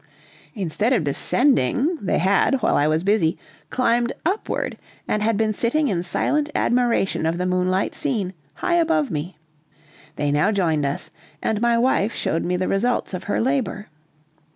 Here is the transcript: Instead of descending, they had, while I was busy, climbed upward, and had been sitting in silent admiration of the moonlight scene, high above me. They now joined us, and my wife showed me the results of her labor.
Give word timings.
Instead 0.55 0.93
of 0.93 1.03
descending, 1.03 1.93
they 2.01 2.17
had, 2.17 2.55
while 2.63 2.75
I 2.75 2.87
was 2.87 3.03
busy, 3.03 3.37
climbed 3.69 4.11
upward, 4.25 4.79
and 5.07 5.21
had 5.21 5.37
been 5.37 5.53
sitting 5.53 5.89
in 5.89 6.01
silent 6.01 6.49
admiration 6.55 7.27
of 7.27 7.37
the 7.37 7.45
moonlight 7.45 7.93
scene, 7.93 8.33
high 8.55 8.77
above 8.77 9.11
me. 9.11 9.37
They 10.15 10.31
now 10.31 10.51
joined 10.51 10.87
us, 10.87 11.11
and 11.39 11.61
my 11.61 11.77
wife 11.77 12.15
showed 12.15 12.43
me 12.43 12.57
the 12.57 12.67
results 12.67 13.13
of 13.13 13.25
her 13.25 13.39
labor. 13.39 13.89